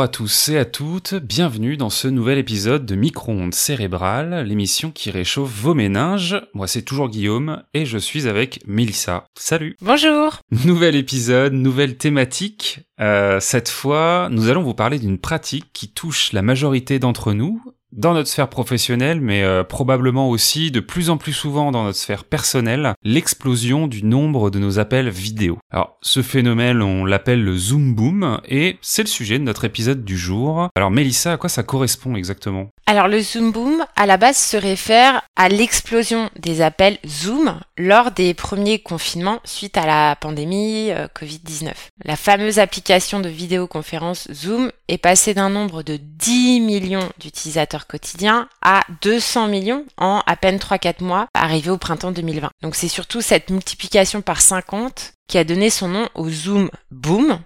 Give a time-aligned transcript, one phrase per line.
[0.00, 4.90] Bonjour à tous et à toutes, bienvenue dans ce nouvel épisode de Micro-ondes cérébrales, l'émission
[4.92, 6.40] qui réchauffe vos méninges.
[6.54, 9.26] Moi c'est toujours Guillaume et je suis avec Mélissa.
[9.38, 12.80] Salut Bonjour Nouvel épisode, nouvelle thématique.
[12.98, 17.62] Euh, cette fois, nous allons vous parler d'une pratique qui touche la majorité d'entre nous
[17.92, 21.98] dans notre sphère professionnelle, mais euh, probablement aussi de plus en plus souvent dans notre
[21.98, 25.58] sphère personnelle, l'explosion du nombre de nos appels vidéo.
[25.72, 30.04] Alors, ce phénomène, on l'appelle le Zoom Boom, et c'est le sujet de notre épisode
[30.04, 30.68] du jour.
[30.74, 32.68] Alors, Mélissa, à quoi ça correspond exactement?
[32.86, 38.10] Alors, le Zoom Boom, à la base, se réfère à l'explosion des appels Zoom lors
[38.10, 41.72] des premiers confinements suite à la pandémie euh, Covid-19.
[42.04, 48.48] La fameuse application de vidéoconférence Zoom est passée d'un nombre de 10 millions d'utilisateurs quotidien
[48.62, 52.50] à 200 millions en à peine 3-4 mois, arrivé au printemps 2020.
[52.62, 57.38] Donc c'est surtout cette multiplication par 50 qui a donné son nom au Zoom Boom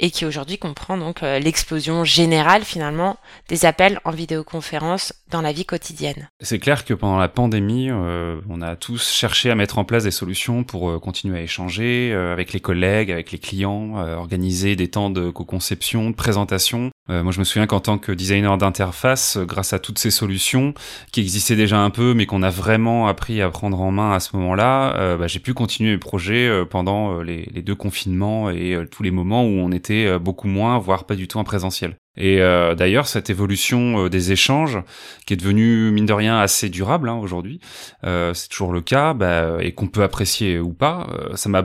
[0.00, 3.16] et qui aujourd'hui comprend donc euh, l'explosion générale finalement
[3.48, 6.28] des appels en vidéoconférence dans la vie quotidienne.
[6.40, 10.02] C'est clair que pendant la pandémie, euh, on a tous cherché à mettre en place
[10.02, 14.88] des solutions pour euh, continuer à échanger avec les collègues, avec les clients, organiser des
[14.88, 16.90] temps de co-conception, de présentation.
[17.08, 20.74] Moi, je me souviens qu'en tant que designer d'interface, grâce à toutes ces solutions
[21.12, 24.20] qui existaient déjà un peu, mais qu'on a vraiment appris à prendre en main à
[24.20, 29.02] ce moment-là, bah, j'ai pu continuer mes projets pendant les, deux confinements et euh, tous
[29.02, 31.96] les moments où on était euh, beaucoup moins, voire pas du tout en présentiel.
[32.18, 34.78] Et euh, d'ailleurs, cette évolution des échanges,
[35.26, 37.60] qui est devenue mine de rien assez durable hein, aujourd'hui,
[38.02, 41.64] c'est toujours le cas, bah, et qu'on peut apprécier ou pas, ça m'a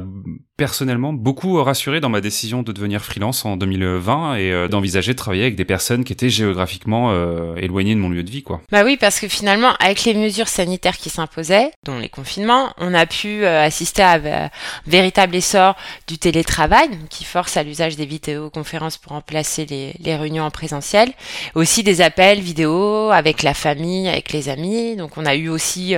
[0.57, 5.17] personnellement beaucoup rassuré dans ma décision de devenir freelance en 2020 et euh, d'envisager de
[5.17, 8.61] travailler avec des personnes qui étaient géographiquement euh, éloignées de mon lieu de vie quoi.
[8.71, 12.93] Bah oui parce que finalement avec les mesures sanitaires qui s'imposaient, dont les confinements, on
[12.93, 14.49] a pu euh, assister à un
[14.85, 15.75] véritable essor
[16.07, 21.11] du télétravail qui force à l'usage des vidéoconférences pour remplacer les, les réunions en présentiel,
[21.55, 24.95] aussi des appels vidéo avec la famille, avec les amis.
[24.95, 25.95] Donc on a eu aussi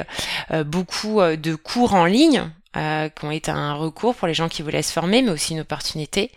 [0.65, 2.43] beaucoup de cours en ligne
[2.77, 5.53] euh, qui ont été un recours pour les gens qui voulaient se former, mais aussi
[5.53, 6.31] une opportunité.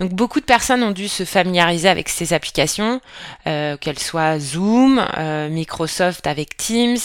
[0.00, 3.00] Donc beaucoup de personnes ont dû se familiariser avec ces applications,
[3.46, 6.98] euh, qu'elles soient Zoom, euh, Microsoft avec Teams,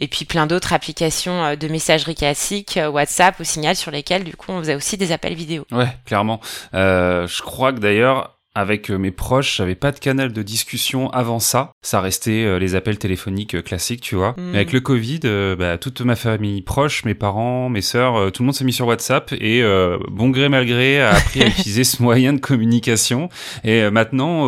[0.00, 4.24] et puis plein d'autres applications euh, de messagerie classique, euh, WhatsApp ou Signal, sur lesquelles
[4.24, 5.66] du coup on faisait aussi des appels vidéo.
[5.70, 6.40] Ouais, clairement.
[6.72, 11.38] je crois que d'ailleurs avec euh, mes proches, j'avais pas de canal de discussion avant
[11.38, 11.72] ça.
[11.82, 14.34] Ça restait euh, les appels téléphoniques euh, classiques, tu vois.
[14.38, 14.74] Mais avec mm.
[14.74, 15.20] le Covid,
[15.58, 18.86] bah, toute ma famille proche, mes parents, mes sœurs, tout le monde s'est mis sur
[18.86, 19.62] WhatsApp et
[20.10, 23.28] bon gré mal gré a appris à utiliser ce moyen de communication.
[23.64, 24.46] Et maintenant,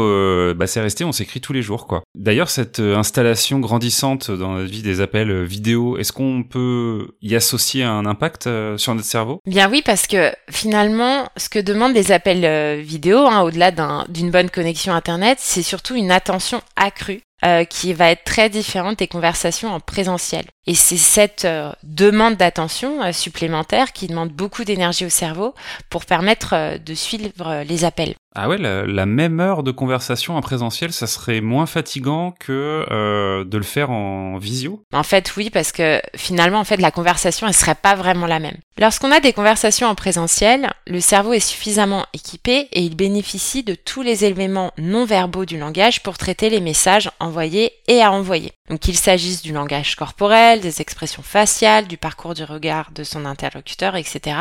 [0.55, 2.03] bah, c'est resté, on s'écrit tous les jours, quoi.
[2.15, 7.84] D'ailleurs, cette installation grandissante dans la vie des appels vidéo, est-ce qu'on peut y associer
[7.84, 9.41] un impact sur notre cerveau?
[9.47, 14.30] Bien oui, parce que finalement, ce que demandent les appels vidéo, hein, au-delà d'un d'une
[14.30, 19.08] bonne connexion Internet, c'est surtout une attention accrue euh, qui va être très différente des
[19.08, 20.44] conversations en présentiel.
[20.66, 25.54] Et c'est cette euh, demande d'attention euh, supplémentaire qui demande beaucoup d'énergie au cerveau
[25.91, 28.14] pour permettre de suivre les appels.
[28.34, 33.44] Ah ouais, la, même heure de conversation en présentiel, ça serait moins fatigant que euh,
[33.44, 34.82] de le faire en visio?
[34.94, 38.38] En fait, oui, parce que finalement, en fait, la conversation, elle serait pas vraiment la
[38.38, 38.56] même.
[38.78, 43.74] Lorsqu'on a des conversations en présentiel, le cerveau est suffisamment équipé et il bénéficie de
[43.74, 47.10] tous les éléments non verbaux du langage pour traiter les messages
[47.41, 48.53] et à envoyer.
[48.69, 53.25] Donc qu'il s'agisse du langage corporel, des expressions faciales, du parcours du regard de son
[53.26, 54.37] interlocuteur, etc.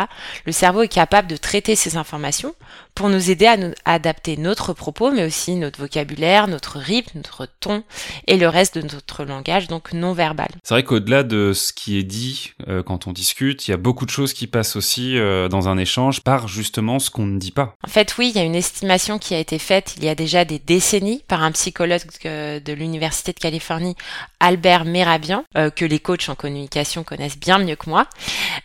[0.46, 2.56] Le cerveau est capable de traiter ces informations
[2.96, 7.48] pour nous aider à, nous, adapter notre propos, mais aussi notre vocabulaire, notre rythme, notre
[7.60, 7.84] ton
[8.28, 10.50] et le reste de notre langage, donc non verbal.
[10.64, 13.78] C'est vrai qu'au-delà de ce qui est dit euh, quand on discute, il y a
[13.78, 17.40] beaucoup de choses qui passent aussi euh, dans un échange par justement ce qu'on ne
[17.40, 17.76] dit pas.
[17.86, 20.16] En fait, oui, il y a une estimation qui a été faite il y a
[20.16, 23.96] déjà des décennies par un psychologue euh, de l'Université de Californie,
[24.40, 25.44] Albert Merabian,
[25.76, 28.08] que les coachs en communication connaissent bien mieux que moi.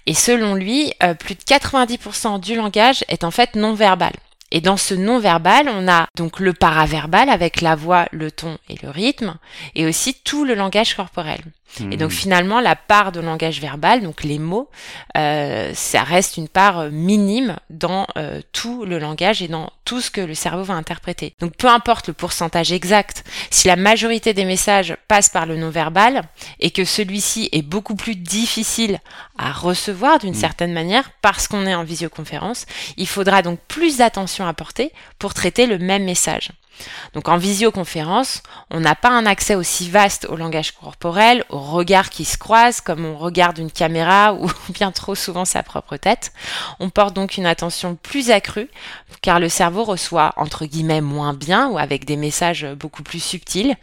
[0.07, 4.13] Et selon lui, plus de 90% du langage est en fait non verbal.
[4.53, 8.77] Et dans ce non-verbal, on a donc le paraverbal avec la voix, le ton et
[8.81, 9.35] le rythme,
[9.75, 11.41] et aussi tout le langage corporel.
[11.93, 12.15] Et donc hmm.
[12.15, 14.71] finalement, la part de langage verbal, donc les mots,
[15.17, 20.01] euh, ça reste une part euh, minime dans euh, tout le langage et dans tout
[20.01, 21.35] ce que le cerveau va interpréter.
[21.41, 26.23] Donc peu importe le pourcentage exact, si la majorité des messages passent par le non-verbal
[26.61, 29.01] et que celui-ci est beaucoup plus difficile
[29.37, 30.35] à recevoir d'une hmm.
[30.35, 32.67] certaine manière parce qu'on est en visioconférence,
[32.97, 36.53] il faudra donc plus d'attention à porter pour traiter le même message.
[37.15, 42.11] Donc en visioconférence, on n'a pas un accès aussi vaste au langage corporel, au regard
[42.11, 46.33] qui se croise comme on regarde une caméra ou bien trop souvent sa propre tête.
[46.81, 48.69] On porte donc une attention plus accrue
[49.23, 53.77] car le cerveau reçoit entre guillemets moins bien ou avec des messages beaucoup plus subtils,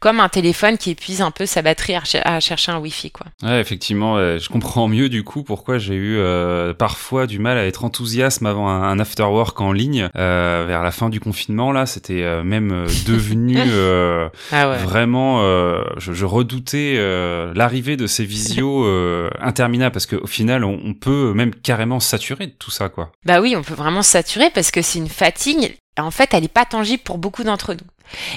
[0.00, 1.94] comme un téléphone qui épuise un peu sa batterie
[2.24, 3.12] à, chercher un Wi-Fi.
[3.42, 7.66] Ouais, effectivement, je comprends mieux du coup pourquoi j'ai eu euh, parfois du mal à
[7.66, 11.72] être enthousiasme avant un, after work en ligne euh, vers la fin du confinement.
[11.72, 13.58] Là, c'était euh, même devenu
[14.52, 15.42] ah vraiment.
[15.98, 16.96] Je, je, redoutais
[17.54, 18.84] l'arrivée de ces visios
[19.40, 23.12] interminables parce qu'au final, on, on peut même carrément saturer de tout ça, quoi.
[23.24, 25.76] Bah oui, on peut vraiment saturer parce que c'est une fatigue.
[25.98, 27.86] En fait, elle n'est pas tangible pour beaucoup d'entre nous.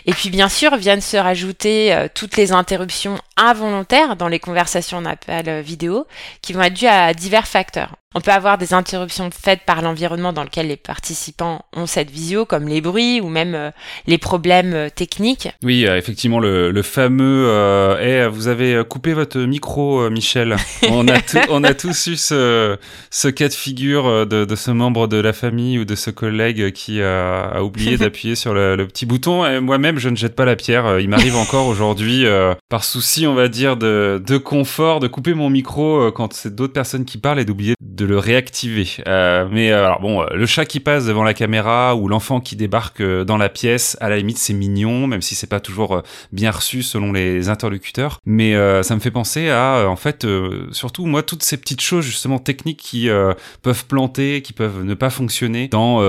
[0.06, 4.98] Et puis bien sûr viennent se rajouter euh, toutes les interruptions involontaires dans les conversations
[4.98, 6.08] en appel vidéo
[6.42, 7.92] qui vont être dues à divers facteurs.
[8.16, 12.44] On peut avoir des interruptions faites par l'environnement dans lequel les participants ont cette visio,
[12.44, 13.70] comme les bruits ou même euh,
[14.08, 15.48] les problèmes euh, techniques.
[15.62, 20.56] Oui, effectivement, le, fameux euh, vous avez coupé votre micro, Michel.
[20.90, 22.78] On a, tous eu ce,
[23.12, 26.72] ce cas de figure de, de, ce membre de la famille ou de ce collègue
[26.72, 27.02] qui
[27.52, 29.62] a oublié d'appuyer sur le, petit bouton.
[29.62, 31.00] Moi-même, je ne jette pas la pierre.
[31.00, 32.26] Il m'arrive encore aujourd'hui,
[32.70, 36.74] par souci, on va dire, de, de confort, de couper mon micro quand c'est d'autres
[36.74, 38.88] personnes qui parlent et d'oublier de le réactiver.
[39.08, 42.56] Euh, mais euh, alors bon, le chat qui passe devant la caméra ou l'enfant qui
[42.56, 46.02] débarque euh, dans la pièce, à la limite c'est mignon, même si c'est pas toujours
[46.32, 48.20] bien reçu selon les interlocuteurs.
[48.26, 48.54] Mais
[48.84, 50.26] ça me fait penser à, en fait,
[50.72, 53.10] surtout moi toutes ces petites choses justement techniques qui
[53.62, 56.02] peuvent planter, qui peuvent ne pas fonctionner dans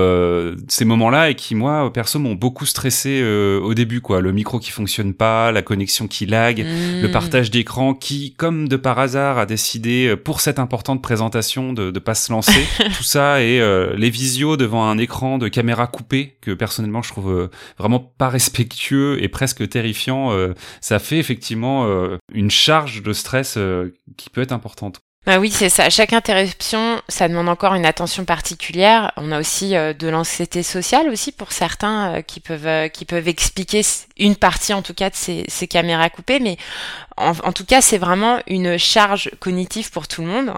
[0.67, 4.21] ces moments-là et qui moi perso m'ont beaucoup stressé au début quoi.
[4.21, 7.11] Le micro qui fonctionne pas, la connexion qui lag, le mmh.
[7.11, 11.99] partage d'écran qui, comme de par hasard, a décidé pour cette importante présentation de de,
[11.99, 12.65] pas se lancer.
[12.97, 17.09] tout ça et euh, les visios devant un écran de caméra coupée que personnellement je
[17.09, 17.47] trouve euh,
[17.77, 20.31] vraiment pas respectueux et presque terrifiant.
[20.31, 21.71] Euh, ça fait effectivement
[22.33, 23.57] une charge de stress
[24.17, 25.01] qui peut être importante.
[25.27, 25.91] Bah oui, c'est ça.
[25.91, 29.11] Chaque interruption, ça demande encore une attention particulière.
[29.17, 33.05] On a aussi euh, de l'anxiété sociale aussi pour certains euh, qui peuvent euh, qui
[33.05, 33.83] peuvent expliquer
[34.17, 36.57] une partie en tout cas de ces, ces caméras coupées, mais
[37.21, 40.51] en, en tout cas c'est vraiment une charge cognitive pour tout le monde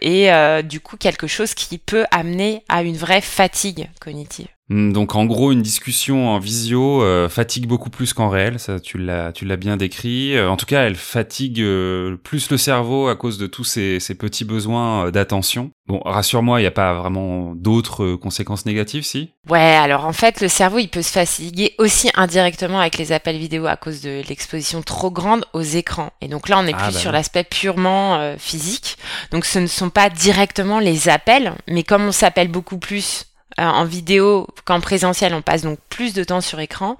[0.00, 0.30] et
[0.64, 4.48] du coup quelque chose qui peut amener à une vraie fatigue cognitive.
[4.70, 8.78] Hmm, donc en gros, une discussion en visio euh, fatigue beaucoup plus qu'en réel, ça
[8.78, 10.36] tu l'as tu l'as bien décrit.
[10.36, 13.98] Euh, en tout cas, elle fatigue euh, plus le cerveau à cause de tous ces,
[13.98, 15.72] ces petits besoins d'attention.
[15.88, 19.30] Bon, rassure-moi, il n'y a pas vraiment d'autres conséquences négatives, si?
[19.48, 23.38] Ouais, alors en fait, le cerveau, il peut se fatiguer aussi indirectement avec les appels
[23.38, 25.89] vidéo à cause de l'exposition trop grande aux écrans.
[26.20, 28.98] Et donc là, on est ah, plus bah sur l'aspect purement physique.
[29.30, 33.26] Donc ce ne sont pas directement les appels, mais comme on s'appelle beaucoup plus
[33.58, 36.96] euh, en vidéo qu'en présentiel, on passe donc plus de temps sur écran.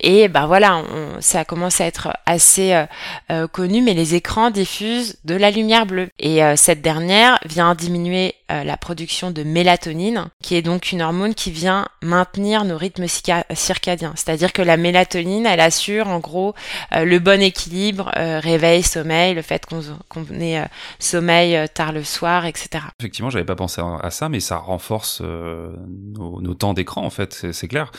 [0.00, 0.82] Et ben voilà,
[1.20, 2.84] ça commence à être assez euh,
[3.30, 6.10] euh, connu, mais les écrans diffusent de la lumière bleue.
[6.18, 11.50] Et cette dernière vient diminuer la production de mélatonine, qui est donc une hormone qui
[11.50, 14.12] vient maintenir nos rythmes circadiens.
[14.14, 16.54] C'est-à-dire que la mélatonine, elle assure en gros
[16.92, 19.80] le bon équilibre, réveil, sommeil, le fait qu'on
[20.38, 20.62] ait
[20.98, 22.84] sommeil tard le soir, etc.
[23.00, 27.68] Effectivement, j'avais pas pensé à ça, mais ça renforce nos, temps d'écran en fait, c'est
[27.68, 27.90] clair.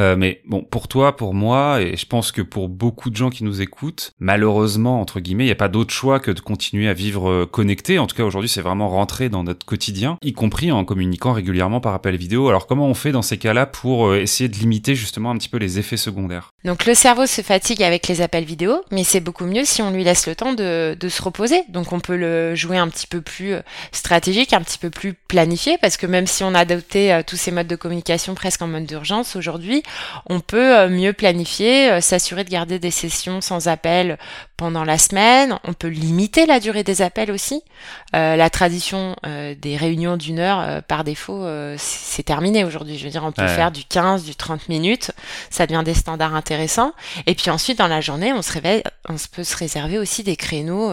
[0.00, 3.28] Euh, mais bon, pour toi, pour moi, et je pense que pour beaucoup de gens
[3.28, 6.88] qui nous écoutent, malheureusement entre guillemets, il n'y a pas d'autre choix que de continuer
[6.88, 7.98] à vivre euh, connecté.
[7.98, 11.80] En tout cas, aujourd'hui, c'est vraiment rentré dans notre quotidien, y compris en communiquant régulièrement
[11.80, 12.48] par appel vidéo.
[12.48, 15.50] Alors, comment on fait dans ces cas-là pour euh, essayer de limiter justement un petit
[15.50, 16.52] peu les effets secondaires?
[16.64, 19.90] Donc, le cerveau se fatigue avec les appels vidéo, mais c'est beaucoup mieux si on
[19.90, 21.62] lui laisse le temps de, de se reposer.
[21.68, 23.54] Donc, on peut le jouer un petit peu plus
[23.92, 27.50] stratégique, un petit peu plus planifié, parce que même si on a adopté tous ces
[27.50, 29.79] modes de communication presque en mode d'urgence aujourd'hui,
[30.26, 34.18] on peut euh, mieux planifier, euh, s'assurer de garder des sessions sans appel
[34.56, 35.58] pendant la semaine.
[35.64, 37.62] On peut limiter la durée des appels aussi.
[38.14, 41.46] Euh, la tradition des réunions d'une heure par défaut,
[41.78, 42.98] c'est terminé aujourd'hui.
[42.98, 45.12] Je veux dire, on peut faire du 15, du 30 minutes.
[45.48, 46.92] Ça devient des standards intéressants.
[47.26, 50.36] Et puis ensuite, dans la journée, on se réveille, on peut se réserver aussi des
[50.36, 50.92] créneaux,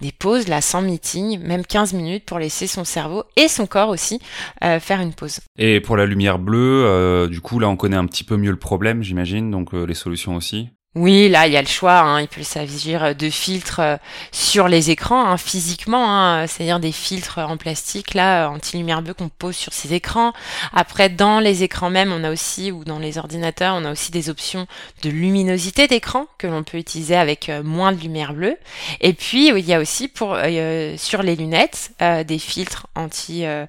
[0.00, 3.90] des pauses, là, sans meeting, même 15 minutes pour laisser son cerveau et son corps
[3.90, 4.20] aussi
[4.60, 5.38] faire une pause.
[5.56, 8.58] Et pour la lumière bleue, du coup là on connaît un petit peu mieux le
[8.58, 10.70] problème, j'imagine, donc euh, les solutions aussi.
[10.96, 11.98] Oui, là, il y a le choix.
[11.98, 12.20] Hein.
[12.20, 13.96] Il peut s'agir de filtres euh,
[14.30, 19.28] sur les écrans, hein, physiquement, hein, c'est-à-dire des filtres en plastique, là, anti-lumière bleue qu'on
[19.28, 20.32] pose sur ces écrans.
[20.72, 24.12] Après, dans les écrans même, on a aussi, ou dans les ordinateurs, on a aussi
[24.12, 24.68] des options
[25.02, 28.56] de luminosité d'écran que l'on peut utiliser avec euh, moins de lumière bleue.
[29.00, 31.90] Et puis, il y a aussi pour euh, sur les lunettes
[32.26, 33.66] des filtres anti-lumière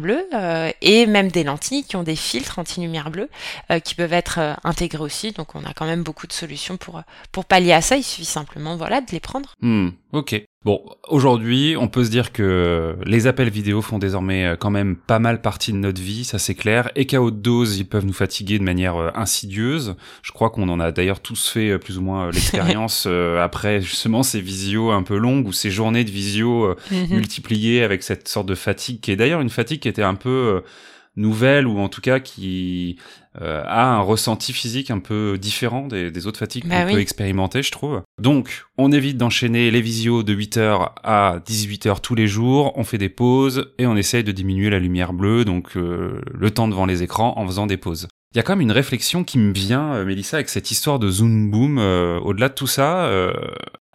[0.00, 0.26] bleue
[0.82, 3.28] et même des lentilles qui ont des filtres anti-lumière bleue
[3.84, 5.30] qui peuvent être intégrés aussi.
[5.32, 7.96] Donc, on a quand même beaucoup de solutions pour, pour pallier à ça.
[7.96, 9.54] Il suffit simplement voilà, de les prendre.
[9.60, 10.42] Hmm, ok.
[10.66, 14.96] Bon, aujourd'hui, on peut se dire que les appels vidéo font désormais euh, quand même
[14.96, 18.04] pas mal partie de notre vie, ça c'est clair, et qu'à haute dose, ils peuvent
[18.04, 19.94] nous fatiguer de manière euh, insidieuse.
[20.22, 24.24] Je crois qu'on en a d'ailleurs tous fait euh, plus ou moins l'expérience après justement
[24.24, 27.10] ces visios un peu longues ou ces journées de visio mhm.
[27.10, 30.64] multipliées avec cette sorte de fatigue qui est d'ailleurs une fatigue qui était un peu
[31.16, 32.96] nouvelle ou en tout cas qui
[33.40, 37.00] euh, a un ressenti physique un peu différent des, des autres fatigues bah qu'on peut
[37.00, 38.02] expérimenter, je trouve.
[38.20, 42.98] Donc, on évite d'enchaîner les visios de 8h à 18h tous les jours, on fait
[42.98, 46.86] des pauses et on essaye de diminuer la lumière bleue, donc euh, le temps devant
[46.86, 48.08] les écrans en faisant des pauses.
[48.34, 50.98] Il y a quand même une réflexion qui me vient, euh, Mélissa, avec cette histoire
[50.98, 51.78] de zoom boom.
[51.78, 53.10] Au-delà de tout ça,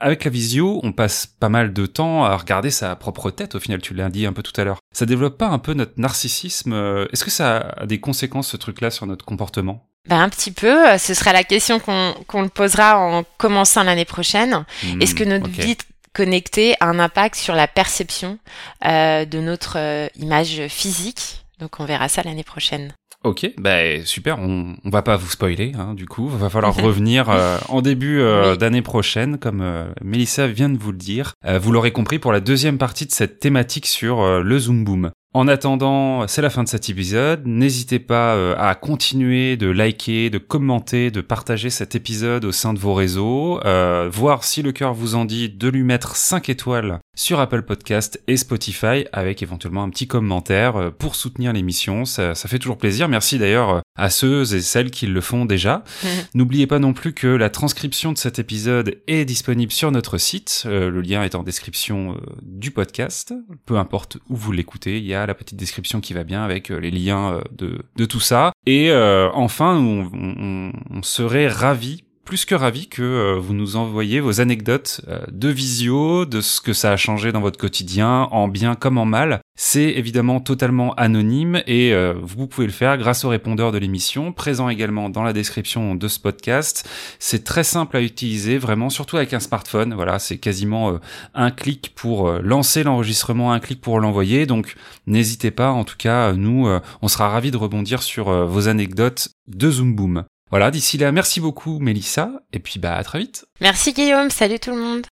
[0.01, 3.59] avec la visio, on passe pas mal de temps à regarder sa propre tête, au
[3.59, 4.79] final, tu l'as dit un peu tout à l'heure.
[4.93, 6.73] Ça développe pas un peu notre narcissisme
[7.11, 9.87] Est-ce que ça a des conséquences, ce truc-là, sur notre comportement?
[10.07, 10.97] Ben, un petit peu.
[10.97, 14.65] Ce sera la question qu'on le posera en commençant l'année prochaine.
[14.83, 15.77] Hmm, Est-ce que notre vie
[16.13, 18.39] connectée a un impact sur la perception
[18.85, 21.45] euh, de notre euh, image physique?
[21.59, 22.93] Donc on verra ça l'année prochaine.
[23.23, 27.29] Ok, bah super, on, on va pas vous spoiler, hein, du coup, va falloir revenir
[27.29, 31.33] euh, en début euh, d'année prochaine, comme euh, Mélissa vient de vous le dire.
[31.59, 35.11] vous l'aurez compris pour la deuxième partie de cette thématique sur le Zoom Boom.
[35.33, 37.43] En attendant, c'est la fin de cet épisode.
[37.45, 42.73] N'hésitez pas euh, à continuer de liker, de commenter, de partager cet épisode au sein
[42.73, 46.49] de vos réseaux, euh, voir si le cœur vous en dit de lui mettre 5
[46.49, 52.03] étoiles sur Apple Podcast et Spotify avec éventuellement un petit commentaire euh, pour soutenir l'émission.
[52.03, 53.07] Ça, ça, fait toujours plaisir.
[53.07, 55.85] Merci d'ailleurs à ceux et celles qui le font déjà.
[56.33, 60.63] N'oubliez pas non plus que la transcription de cet épisode est disponible sur notre site.
[60.65, 63.33] le lien est en description du podcast.
[63.65, 66.71] Peu importe où vous l'écoutez, il y a la petite description qui va bien avec
[66.71, 68.51] euh, les liens euh, de, de tout ça.
[68.65, 70.71] Et euh, enfin, on,
[71.03, 76.61] serait ravis plus que ravi que vous nous envoyiez vos anecdotes de visio, de ce
[76.61, 79.40] que ça a changé dans votre quotidien, en bien comme en mal.
[79.55, 84.31] C'est évidemment totalement anonyme et euh, vous pouvez le faire grâce au répondeur de l'émission,
[84.31, 86.89] présent également dans la description de ce podcast.
[87.19, 89.93] C'est très simple à utiliser, vraiment, surtout avec un smartphone.
[89.93, 90.99] Voilà, c'est quasiment
[91.33, 94.45] un clic pour lancer l'enregistrement, un clic pour l'envoyer.
[94.45, 96.67] Donc n'hésitez pas, en tout cas, nous,
[97.01, 100.23] on sera ravis de rebondir sur vos anecdotes de Zoom Boom.
[100.49, 103.45] Voilà, d'ici là, merci beaucoup Mélissa, et puis bah à très vite.
[103.61, 105.05] Merci Guillaume, salut tout le monde.